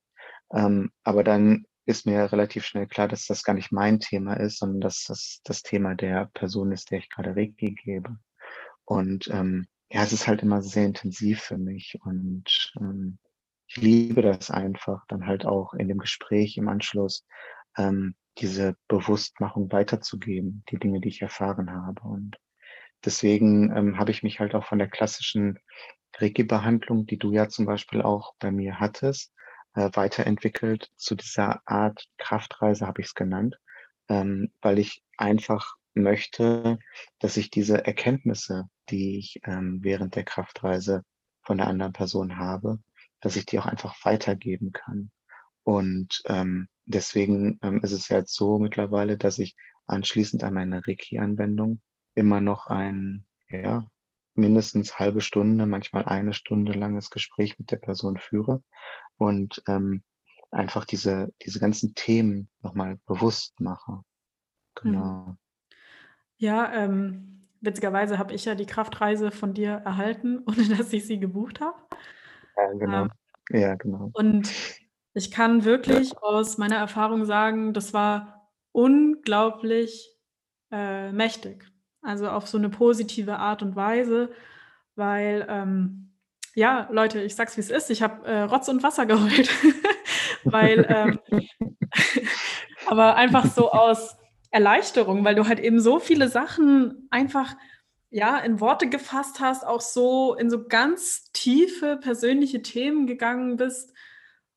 [0.52, 4.58] Ähm, aber dann ist mir relativ schnell klar, dass das gar nicht mein Thema ist,
[4.58, 8.18] sondern dass das das Thema der Person ist, der ich gerade Reiki gebe.
[8.84, 13.18] Und ähm, ja, es ist halt immer sehr intensiv für mich und ähm,
[13.68, 17.26] ich liebe das einfach, dann halt auch in dem Gespräch im Anschluss
[17.76, 22.00] ähm, diese Bewusstmachung weiterzugeben, die Dinge, die ich erfahren habe.
[22.02, 22.38] Und
[23.04, 25.58] deswegen ähm, habe ich mich halt auch von der klassischen
[26.16, 29.32] Reiki-Behandlung, die du ja zum Beispiel auch bei mir hattest,
[29.76, 33.60] äh, weiterentwickelt zu dieser Art Kraftreise, habe ich es genannt,
[34.08, 36.78] ähm, weil ich einfach möchte,
[37.18, 41.04] dass ich diese Erkenntnisse, die ich ähm, während der Kraftreise
[41.42, 42.78] von der anderen Person habe,
[43.20, 45.10] dass ich die auch einfach weitergeben kann.
[45.62, 50.86] Und ähm, deswegen ähm, ist es ja jetzt so mittlerweile, dass ich anschließend an meine
[50.86, 51.80] Reiki-Anwendung
[52.14, 53.86] immer noch ein ja,
[54.36, 58.62] mindestens halbe Stunde, manchmal eine Stunde langes Gespräch mit der Person führe
[59.18, 60.02] und ähm,
[60.50, 64.02] einfach diese, diese ganzen Themen nochmal bewusst mache.
[64.74, 65.26] Genau.
[65.26, 65.38] Hm.
[66.38, 71.18] Ja, ähm, witzigerweise habe ich ja die Kraftreise von dir erhalten, ohne dass ich sie
[71.18, 71.78] gebucht habe.
[72.56, 73.02] Ja, genau.
[73.02, 73.10] Ähm,
[73.50, 74.10] ja, genau.
[74.12, 74.52] Und
[75.14, 80.14] ich kann wirklich aus meiner Erfahrung sagen, das war unglaublich
[80.70, 81.66] äh, mächtig.
[82.06, 84.30] Also auf so eine positive Art und Weise,
[84.94, 86.12] weil, ähm,
[86.54, 89.50] ja, Leute, ich sag's wie es ist, ich habe äh, Rotz und Wasser geheult,
[90.44, 91.18] weil, ähm,
[92.86, 94.16] aber einfach so aus
[94.50, 97.56] Erleichterung, weil du halt eben so viele Sachen einfach
[98.10, 103.92] ja in Worte gefasst hast, auch so in so ganz tiefe persönliche Themen gegangen bist.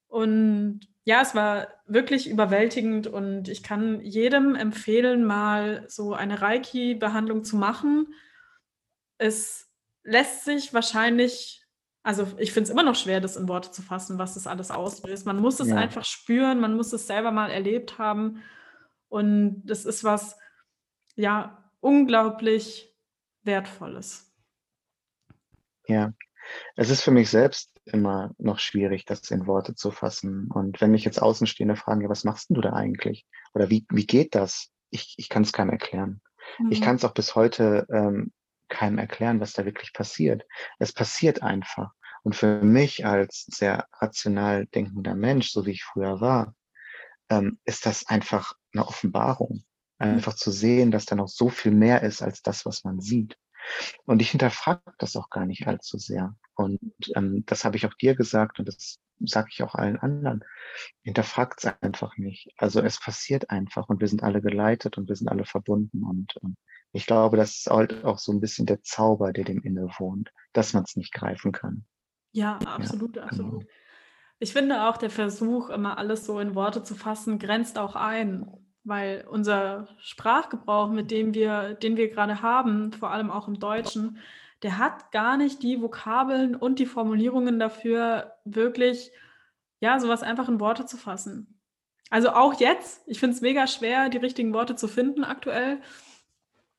[0.07, 7.43] Und ja, es war wirklich überwältigend und ich kann jedem empfehlen, mal so eine Reiki-Behandlung
[7.43, 8.13] zu machen.
[9.17, 9.71] Es
[10.03, 11.65] lässt sich wahrscheinlich,
[12.03, 14.69] also ich finde es immer noch schwer, das in Worte zu fassen, was das alles
[14.69, 15.25] auslöst.
[15.25, 15.77] Man muss es ja.
[15.77, 18.43] einfach spüren, man muss es selber mal erlebt haben.
[19.07, 20.37] Und das ist was,
[21.15, 22.95] ja, unglaublich
[23.41, 24.31] Wertvolles.
[25.87, 26.13] Ja,
[26.75, 30.49] es ist für mich selbst immer noch schwierig, das in Worte zu fassen.
[30.51, 33.25] Und wenn mich jetzt Außenstehende fragen, ja, was machst du da eigentlich?
[33.53, 34.69] Oder wie, wie geht das?
[34.89, 36.21] Ich, ich kann es keinem erklären.
[36.59, 36.71] Mhm.
[36.71, 38.31] Ich kann es auch bis heute ähm,
[38.69, 40.45] keinem erklären, was da wirklich passiert.
[40.77, 41.91] Es passiert einfach.
[42.23, 46.53] Und für mich als sehr rational denkender Mensch, so wie ich früher war,
[47.29, 49.63] ähm, ist das einfach eine Offenbarung.
[50.01, 53.37] Einfach zu sehen, dass da noch so viel mehr ist als das, was man sieht.
[54.05, 56.35] Und ich hinterfrage das auch gar nicht allzu sehr.
[56.55, 56.79] Und
[57.15, 60.43] ähm, das habe ich auch dir gesagt und das sage ich auch allen anderen.
[61.03, 62.53] Hinterfragt es einfach nicht.
[62.57, 66.03] Also es passiert einfach und wir sind alle geleitet und wir sind alle verbunden.
[66.03, 66.55] Und ähm,
[66.91, 70.31] ich glaube, das ist halt auch so ein bisschen der Zauber, der dem inne wohnt,
[70.53, 71.85] dass man es nicht greifen kann.
[72.31, 73.43] Ja, absolut, ja, genau.
[73.43, 73.65] absolut.
[74.39, 78.47] Ich finde auch, der Versuch, immer alles so in Worte zu fassen, grenzt auch ein
[78.89, 84.17] weil unser Sprachgebrauch, mit dem wir, den wir gerade haben, vor allem auch im Deutschen,
[84.63, 89.11] der hat gar nicht die Vokabeln und die Formulierungen dafür, wirklich,
[89.79, 91.59] ja, sowas einfach in Worte zu fassen.
[92.09, 95.79] Also auch jetzt, ich finde es mega schwer, die richtigen Worte zu finden aktuell,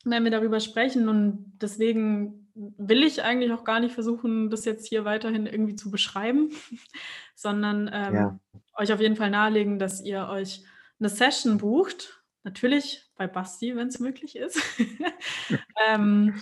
[0.05, 1.09] wenn wir darüber sprechen.
[1.09, 5.91] Und deswegen will ich eigentlich auch gar nicht versuchen, das jetzt hier weiterhin irgendwie zu
[5.91, 6.51] beschreiben,
[7.35, 8.39] sondern ähm, ja.
[8.77, 10.65] euch auf jeden Fall nahelegen, dass ihr euch
[11.01, 14.61] eine Session bucht, natürlich bei Basti, wenn es möglich ist.
[15.89, 16.41] ähm,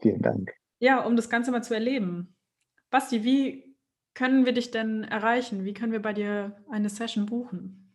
[0.00, 0.52] Vielen Dank.
[0.78, 2.36] Ja, um das Ganze mal zu erleben.
[2.90, 3.76] Basti, wie
[4.14, 5.64] können wir dich denn erreichen?
[5.64, 7.94] Wie können wir bei dir eine Session buchen?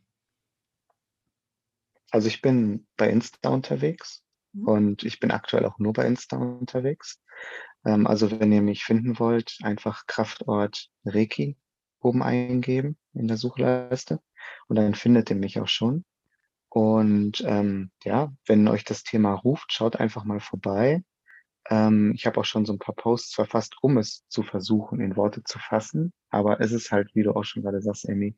[2.11, 4.67] Also ich bin bei Insta unterwegs mhm.
[4.67, 7.21] und ich bin aktuell auch nur bei Insta unterwegs.
[7.85, 11.57] Ähm, also wenn ihr mich finden wollt, einfach Kraftort Reiki
[11.99, 14.19] oben eingeben in der Suchleiste
[14.67, 16.05] und dann findet ihr mich auch schon.
[16.69, 21.03] Und ähm, ja, wenn euch das Thema ruft, schaut einfach mal vorbei.
[21.69, 25.17] Ähm, ich habe auch schon so ein paar Posts verfasst, um es zu versuchen, in
[25.17, 26.13] Worte zu fassen.
[26.29, 28.37] Aber es ist halt, wie du auch schon gerade sagst, Amy,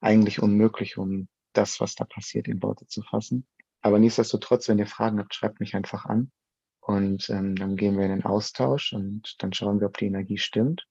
[0.00, 3.46] eigentlich unmöglich, um das, was da passiert, in Worte zu fassen.
[3.82, 6.32] Aber nichtsdestotrotz, wenn ihr Fragen habt, schreibt mich einfach an.
[6.80, 10.38] Und ähm, dann gehen wir in den Austausch und dann schauen wir, ob die Energie
[10.38, 10.88] stimmt.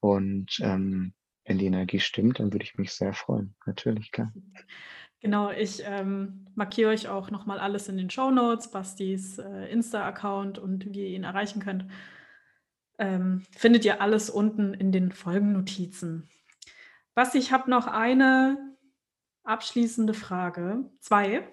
[0.00, 1.12] Und ähm,
[1.44, 3.54] wenn die Energie stimmt, dann würde ich mich sehr freuen.
[3.66, 4.32] Natürlich, klar.
[5.20, 10.58] Genau, ich ähm, markiere euch auch nochmal alles in den Show Notes, Bastis äh, Insta-Account
[10.58, 11.86] und wie ihr ihn erreichen könnt.
[12.98, 16.28] Ähm, findet ihr alles unten in den Folgennotizen.
[17.14, 18.76] Basti, ich habe noch eine
[19.44, 20.90] abschließende Frage.
[21.00, 21.46] Zwei.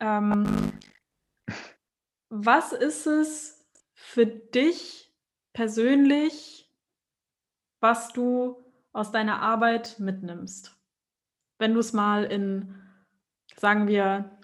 [0.00, 0.72] Ähm,
[2.28, 5.12] was ist es für dich
[5.52, 6.57] persönlich,
[7.80, 10.76] was du aus deiner Arbeit mitnimmst?
[11.58, 12.74] Wenn du es mal in,
[13.56, 14.38] sagen wir,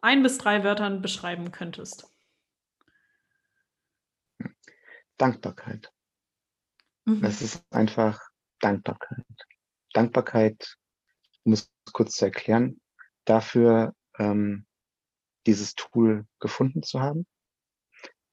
[0.00, 2.10] ein bis drei Wörtern beschreiben könntest.
[5.18, 5.92] Dankbarkeit.
[7.04, 7.20] Mhm.
[7.20, 8.20] Das ist einfach
[8.60, 9.26] Dankbarkeit.
[9.92, 10.76] Dankbarkeit,
[11.44, 12.80] um es kurz zu erklären,
[13.24, 14.66] dafür ähm,
[15.46, 17.26] dieses Tool gefunden zu haben.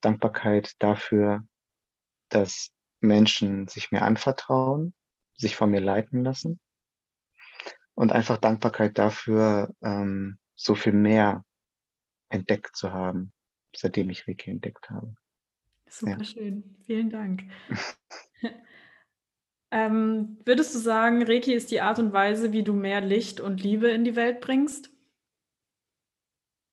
[0.00, 1.44] Dankbarkeit dafür,
[2.28, 4.94] dass Menschen sich mir anvertrauen,
[5.34, 6.60] sich von mir leiten lassen.
[7.94, 11.44] Und einfach Dankbarkeit dafür, ähm, so viel mehr
[12.28, 13.32] entdeckt zu haben,
[13.74, 15.14] seitdem ich Reiki entdeckt habe.
[15.88, 16.24] Super ja.
[16.24, 17.44] schön, vielen Dank.
[19.70, 23.62] ähm, würdest du sagen, Reiki ist die Art und Weise, wie du mehr Licht und
[23.62, 24.90] Liebe in die Welt bringst?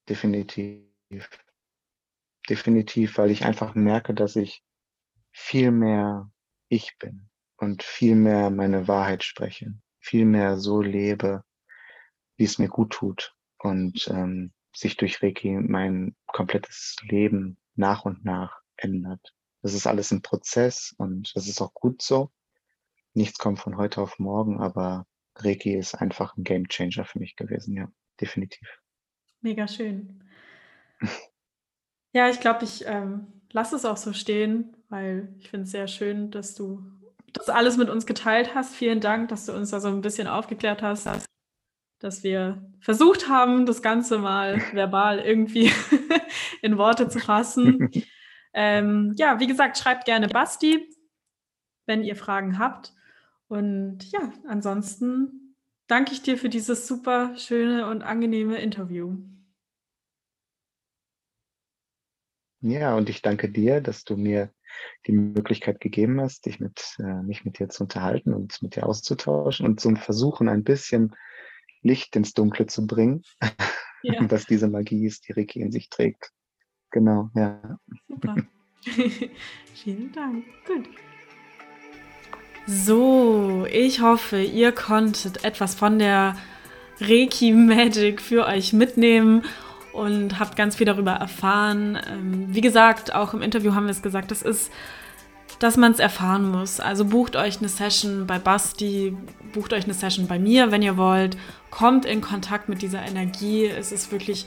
[0.08, 0.84] Definitiv.
[2.48, 4.64] Definitiv, weil ich einfach merke, dass ich
[5.38, 6.32] viel mehr
[6.70, 11.44] ich bin und viel mehr meine Wahrheit spreche, viel mehr so lebe,
[12.38, 18.24] wie es mir gut tut und ähm, sich durch Reiki mein komplettes Leben nach und
[18.24, 19.36] nach ändert.
[19.62, 22.32] Das ist alles ein Prozess und das ist auch gut so.
[23.14, 25.06] Nichts kommt von heute auf morgen, aber
[25.36, 28.82] Reiki ist einfach ein Game Changer für mich gewesen, ja, definitiv.
[29.42, 30.24] Mega schön.
[32.14, 35.88] ja, ich glaube, ich ähm, lasse es auch so stehen weil ich finde es sehr
[35.88, 36.84] schön, dass du
[37.34, 38.76] das alles mit uns geteilt hast.
[38.76, 41.10] Vielen Dank, dass du uns da so ein bisschen aufgeklärt hast,
[42.00, 45.72] dass wir versucht haben, das Ganze mal verbal irgendwie
[46.62, 47.92] in Worte zu fassen.
[48.54, 50.88] ähm, ja, wie gesagt, schreibt gerne Basti,
[51.86, 52.94] wenn ihr Fragen habt.
[53.48, 55.56] Und ja, ansonsten
[55.88, 59.18] danke ich dir für dieses super schöne und angenehme Interview.
[62.62, 64.52] Ja, und ich danke dir, dass du mir
[65.08, 68.86] die Möglichkeit gegeben hast, dich mit, äh, mich mit dir zu unterhalten und mit dir
[68.86, 71.16] auszutauschen und zum Versuchen, ein bisschen
[71.82, 73.24] Licht ins Dunkle zu bringen,
[74.04, 74.14] ja.
[74.32, 76.32] was diese Magie ist, die Ricky in sich trägt.
[76.92, 77.78] Genau, ja.
[78.08, 78.36] Super.
[79.74, 80.46] Vielen Dank.
[80.66, 80.88] Gut.
[82.68, 86.36] So, ich hoffe, ihr konntet etwas von der
[87.00, 89.44] Reiki Magic für euch mitnehmen
[89.96, 91.98] und habt ganz viel darüber erfahren.
[92.10, 94.72] Ähm, wie gesagt, auch im Interview haben wir es gesagt, das ist,
[95.60, 96.80] dass man es erfahren muss.
[96.80, 99.16] Also bucht euch eine Session bei Basti,
[99.54, 101.38] bucht euch eine Session bei mir, wenn ihr wollt.
[101.72, 103.66] Kommt in Kontakt mit dieser Energie.
[103.66, 104.46] Es ist wirklich,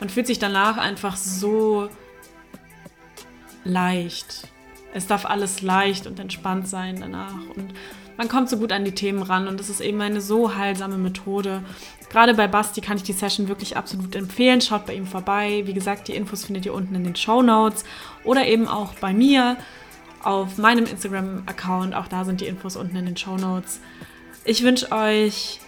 [0.00, 1.88] man fühlt sich danach einfach so
[3.64, 4.48] leicht.
[4.92, 7.34] Es darf alles leicht und entspannt sein danach.
[7.56, 7.72] Und
[8.20, 10.98] man kommt so gut an die Themen ran und das ist eben eine so heilsame
[10.98, 11.62] Methode.
[12.10, 14.60] Gerade bei Basti kann ich die Session wirklich absolut empfehlen.
[14.60, 15.62] Schaut bei ihm vorbei.
[15.64, 17.82] Wie gesagt, die Infos findet ihr unten in den Show Notes
[18.22, 19.56] oder eben auch bei mir
[20.22, 21.94] auf meinem Instagram-Account.
[21.94, 23.80] Auch da sind die Infos unten in den Show Notes.
[24.44, 25.58] Ich wünsche euch,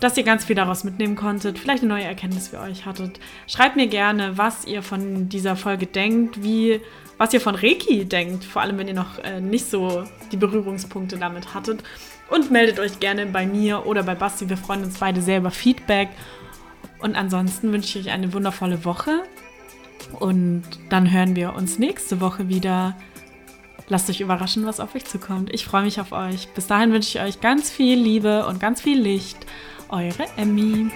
[0.00, 3.20] dass ihr ganz viel daraus mitnehmen konntet, vielleicht eine neue Erkenntnis für euch hattet.
[3.46, 6.80] Schreibt mir gerne, was ihr von dieser Folge denkt, wie
[7.18, 11.18] was ihr von Reiki denkt, vor allem wenn ihr noch äh, nicht so die Berührungspunkte
[11.18, 11.82] damit hattet.
[12.30, 14.48] Und meldet euch gerne bei mir oder bei Basti.
[14.48, 16.10] Wir freuen uns beide sehr über Feedback.
[16.98, 19.22] Und ansonsten wünsche ich euch eine wundervolle Woche.
[20.20, 22.96] Und dann hören wir uns nächste Woche wieder.
[23.88, 25.52] Lasst euch überraschen, was auf euch zukommt.
[25.52, 26.48] Ich freue mich auf euch.
[26.54, 29.38] Bis dahin wünsche ich euch ganz viel Liebe und ganz viel Licht.
[29.88, 30.90] Eure Emmy.